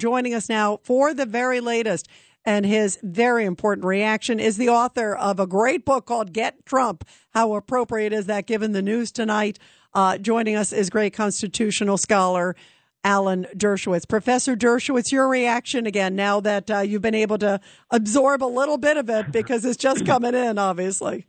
[0.00, 2.06] Joining us now for the very latest
[2.44, 7.04] and his very important reaction is the author of a great book called Get Trump.
[7.30, 9.58] How appropriate is that given the news tonight?
[9.92, 12.54] Uh, joining us is great constitutional scholar
[13.02, 14.08] Alan Dershowitz.
[14.08, 17.58] Professor Dershowitz, your reaction again now that uh, you've been able to
[17.90, 21.26] absorb a little bit of it because it's just coming in, obviously.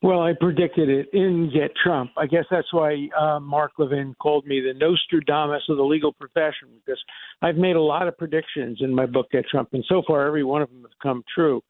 [0.00, 2.12] Well, I predicted it in Get Trump.
[2.16, 6.68] I guess that's why uh, Mark Levin called me the Nostradamus of the legal profession
[6.84, 7.02] because
[7.42, 10.44] I've made a lot of predictions in my book Get Trump, and so far every
[10.44, 11.62] one of them has come true.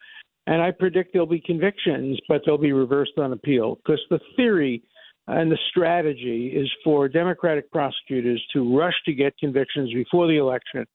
[0.47, 4.83] And I predict there'll be convictions, but they'll be reversed on appeal because the theory
[5.27, 10.87] and the strategy is for Democratic prosecutors to rush to get convictions before the election,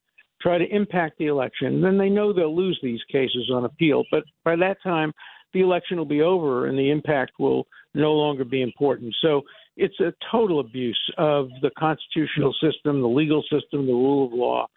[0.41, 1.81] try to impact the election.
[1.81, 5.13] Then they know they'll lose these cases on appeal, but by that time
[5.53, 9.15] the election will be over and the impact will no longer be important.
[9.21, 9.41] So
[9.77, 14.67] it's a total abuse of the constitutional system, the legal system, the rule of law.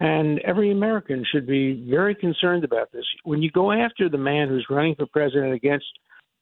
[0.00, 3.04] And every American should be very concerned about this.
[3.24, 5.86] When you go after the man who's running for president against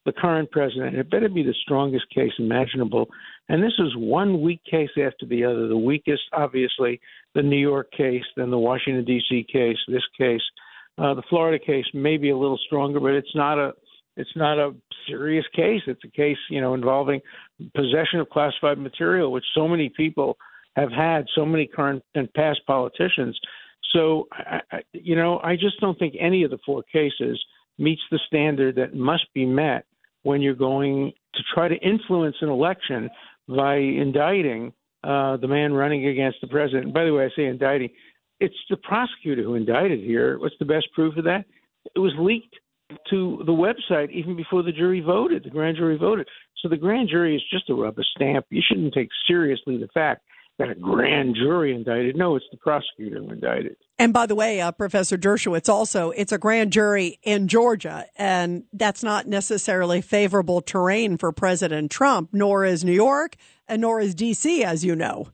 [0.06, 3.08] the current president, it better be the strongest case imaginable.
[3.48, 5.66] And this is one weak case after the other.
[5.66, 7.00] The weakest, obviously,
[7.34, 9.46] the New York case, then the Washington, D.C.
[9.52, 10.42] case, this case.
[10.98, 13.72] Uh, the Florida case may be a little stronger, but it's not a
[14.16, 14.74] it's not a
[15.06, 15.82] serious case.
[15.86, 17.20] It's a case, you know, involving
[17.76, 20.36] possession of classified material, which so many people
[20.74, 23.38] have had, so many current and past politicians.
[23.92, 24.60] So, I,
[24.92, 27.40] you know, I just don't think any of the four cases
[27.78, 29.86] meets the standard that must be met
[30.24, 33.08] when you're going to try to influence an election
[33.48, 34.72] by indicting
[35.04, 36.92] uh, the man running against the president.
[36.92, 37.90] By the way, I say indicting
[38.40, 40.38] it's the prosecutor who indicted here.
[40.38, 41.44] What's the best proof of that?
[41.94, 42.56] It was leaked
[43.10, 46.26] to the website even before the jury voted, the grand jury voted.
[46.62, 48.46] So the grand jury is just a rubber stamp.
[48.50, 50.22] You shouldn't take seriously the fact
[50.58, 52.16] that a grand jury indicted.
[52.16, 53.76] No, it's the prosecutor who indicted.
[53.98, 58.64] And by the way, uh, Professor Dershowitz, also, it's a grand jury in Georgia, and
[58.72, 63.36] that's not necessarily favorable terrain for President Trump, nor is New York,
[63.68, 65.28] and nor is D.C., as you know.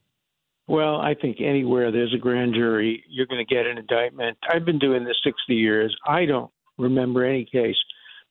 [0.66, 4.38] Well, I think anywhere there's a grand jury, you're going to get an indictment.
[4.48, 5.94] I've been doing this 60 years.
[6.06, 7.76] I don't remember any case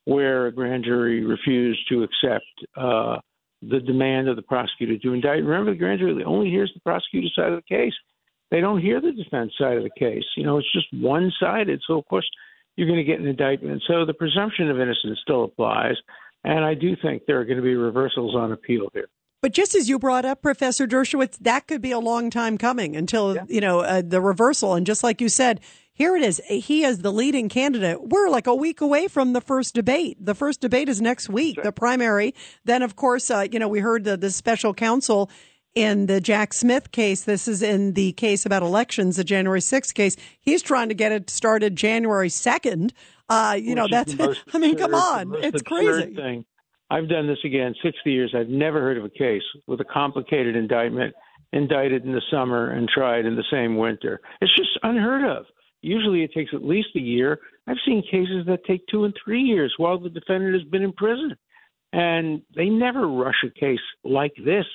[0.06, 2.46] where a grand jury refused to accept
[2.76, 3.18] uh,
[3.62, 5.44] the demand of the prosecutor to indict.
[5.44, 7.94] Remember, the grand jury only hears the prosecutor's side of the case.
[8.52, 10.26] They don't hear the defense side of the case.
[10.36, 11.82] You know, it's just one sided.
[11.88, 12.28] So, of course,
[12.76, 13.84] you're going to get an indictment.
[13.88, 15.96] So the presumption of innocence still applies.
[16.44, 19.08] And I do think there are going to be reversals on appeal here.
[19.44, 22.96] But just as you brought up, Professor Dershowitz, that could be a long time coming
[22.96, 23.44] until, yeah.
[23.50, 24.74] you know, uh, the reversal.
[24.74, 25.60] And just like you said,
[25.92, 26.42] here it is.
[26.48, 28.08] He is the leading candidate.
[28.08, 30.16] We're like a week away from the first debate.
[30.18, 31.64] The first debate is next week, sure.
[31.66, 32.34] the primary.
[32.64, 35.30] Then, of course, uh, you know, we heard the, the special counsel
[35.76, 37.26] in the Jack Smith case.
[37.26, 40.16] This is in the case about elections, the January 6th case.
[40.40, 42.92] He's trying to get it started January 2nd.
[43.28, 44.16] Uh, you Which know, that's,
[44.54, 45.36] I mean, come on.
[45.44, 46.16] It's crazy.
[46.16, 46.46] Thing.
[46.90, 48.34] I've done this again 60 years.
[48.38, 51.14] I've never heard of a case with a complicated indictment
[51.52, 54.20] indicted in the summer and tried in the same winter.
[54.42, 55.46] It's just unheard of.
[55.82, 57.40] Usually it takes at least a year.
[57.68, 60.94] I've seen cases that take two and three years while the defendant has been in
[60.94, 61.36] prison.
[61.92, 64.66] And they never rush a case like this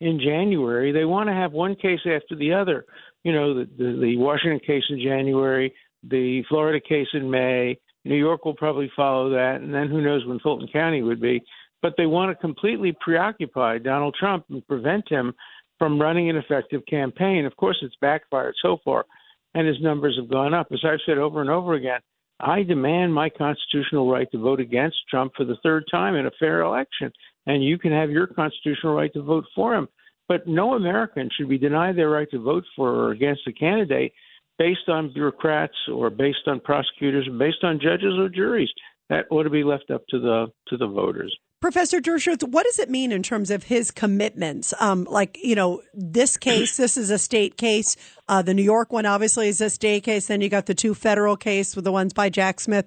[0.00, 0.90] in January.
[0.90, 2.84] They want to have one case after the other.
[3.22, 5.72] You know, the, the, the Washington case in January,
[6.02, 7.78] the Florida case in May.
[8.04, 9.60] New York will probably follow that.
[9.62, 11.42] And then who knows when Fulton County would be
[11.84, 15.34] but they want to completely preoccupy Donald Trump and prevent him
[15.78, 17.44] from running an effective campaign.
[17.44, 19.04] Of course, it's backfired so far,
[19.52, 20.68] and his numbers have gone up.
[20.72, 22.00] As I've said over and over again,
[22.40, 26.30] I demand my constitutional right to vote against Trump for the third time in a
[26.40, 27.12] fair election,
[27.44, 29.86] and you can have your constitutional right to vote for him.
[30.26, 34.14] But no American should be denied their right to vote for or against a candidate
[34.58, 38.70] based on bureaucrats or based on prosecutors or based on judges or juries.
[39.10, 41.36] That ought to be left up to the to the voters.
[41.60, 44.74] Professor Dershowitz, what does it mean in terms of his commitments?
[44.80, 47.96] Um, like, you know, this case, this is a state case.
[48.28, 50.26] Uh, the New York one obviously is a state case.
[50.26, 52.86] Then you got the two federal case with the ones by Jack Smith.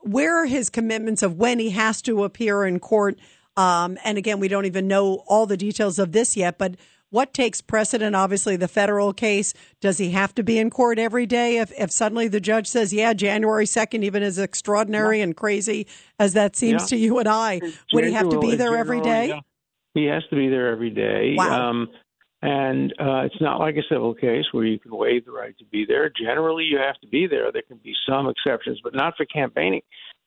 [0.00, 3.18] Where are his commitments of when he has to appear in court?
[3.56, 6.76] Um, and again, we don't even know all the details of this yet, but
[7.10, 8.14] what takes precedent?
[8.14, 9.54] Obviously, the federal case.
[9.80, 11.58] Does he have to be in court every day?
[11.58, 15.24] If, if suddenly the judge says, yeah, January 2nd, even as extraordinary yeah.
[15.24, 15.86] and crazy
[16.18, 16.86] as that seems yeah.
[16.88, 17.60] to you and I,
[17.92, 19.28] would he have to be there every day?
[19.28, 19.40] Yeah.
[19.94, 21.34] He has to be there every day.
[21.36, 21.70] Wow.
[21.70, 21.88] Um,
[22.40, 25.64] and uh, it's not like a civil case where you can waive the right to
[25.64, 26.08] be there.
[26.08, 27.50] Generally, you have to be there.
[27.50, 29.80] There can be some exceptions, but not for campaigning.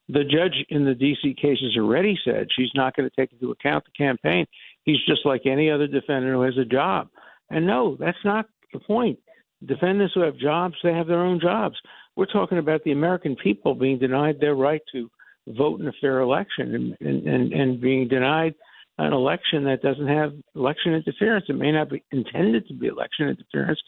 [0.09, 1.35] The judge in the D.C.
[1.41, 4.45] cases already said she's not going to take into account the campaign.
[4.83, 7.09] He's just like any other defendant who has a job.
[7.49, 9.19] And no, that's not the point.
[9.65, 11.75] defendants who have jobs, they have their own jobs.
[12.15, 15.09] We're talking about the American people being denied their right to
[15.47, 18.53] vote in a fair election and, and, and being denied
[18.97, 21.45] an election that doesn't have election interference.
[21.49, 23.79] It may not be intended to be election interference,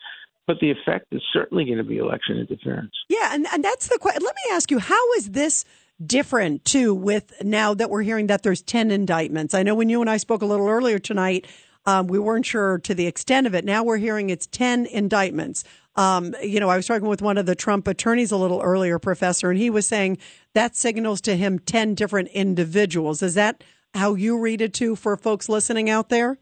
[0.47, 2.93] but the effect is certainly going to be election interference.
[3.09, 4.23] Yeah, and, and that's the question.
[4.23, 5.65] Let me ask you, how is this
[6.07, 9.53] different too with now that we're hearing that there's 10 indictments?
[9.53, 11.47] I know when you and I spoke a little earlier tonight,
[11.85, 13.65] um, we weren't sure to the extent of it.
[13.65, 15.63] Now we're hearing it's 10 indictments.
[15.95, 18.97] Um, you know, I was talking with one of the Trump attorneys a little earlier,
[18.99, 20.17] Professor, and he was saying
[20.53, 23.21] that signals to him 10 different individuals.
[23.21, 23.63] Is that
[23.93, 26.39] how you read it too for folks listening out there?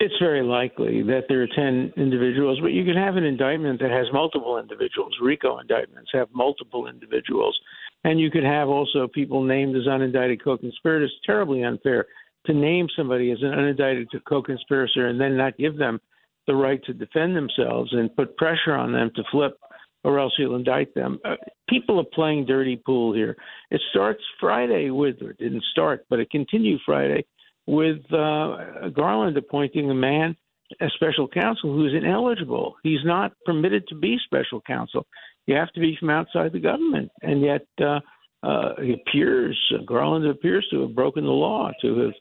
[0.00, 3.90] It's very likely that there are 10 individuals, but you can have an indictment that
[3.90, 5.14] has multiple individuals.
[5.20, 7.60] RICO indictments have multiple individuals.
[8.04, 11.12] And you could have also people named as unindicted co conspirators.
[11.26, 12.06] Terribly unfair
[12.46, 16.00] to name somebody as an unindicted co conspirator and then not give them
[16.46, 19.56] the right to defend themselves and put pressure on them to flip
[20.02, 21.18] or else you'll indict them.
[21.24, 21.34] Uh,
[21.68, 23.36] people are playing dirty pool here.
[23.70, 27.26] It starts Friday with, or it didn't start, but it continued Friday
[27.66, 30.36] with uh, Garland appointing a man
[30.80, 32.76] as special counsel who's ineligible.
[32.82, 35.06] He's not permitted to be special counsel.
[35.50, 37.98] You have to be from outside the government, and yet uh,
[38.44, 42.12] uh, he appears Garland appears to have broken the law, to have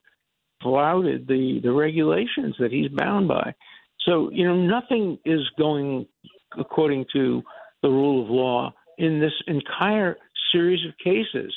[0.64, 3.54] flouted the the regulations that he's bound by.
[4.00, 6.08] So you know nothing is going
[6.58, 7.44] according to
[7.84, 10.18] the rule of law in this entire
[10.52, 11.54] series of cases.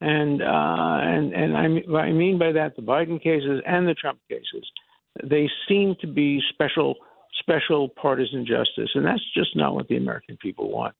[0.00, 4.20] And uh, and and I, I mean by that the Biden cases and the Trump
[4.30, 4.64] cases,
[5.24, 6.94] they seem to be special
[7.48, 10.94] special partisan justice, and that's just not what the American people want.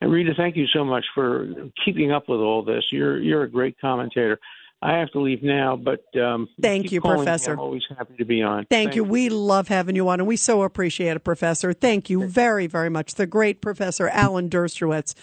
[0.00, 1.46] And Rita, thank you so much for
[1.84, 2.84] keeping up with all this.
[2.90, 4.38] You're you're a great commentator.
[4.82, 7.50] I have to leave now, but um, thank you, Professor.
[7.50, 7.52] Me.
[7.52, 8.60] I'm always happy to be on.
[8.60, 9.04] Thank, thank you.
[9.04, 9.10] you.
[9.10, 11.74] We love having you on, and we so appreciate it, Professor.
[11.74, 13.16] Thank you very, very much.
[13.16, 15.14] The great Professor Alan Dershowitz